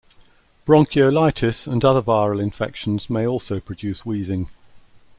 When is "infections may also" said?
2.41-3.59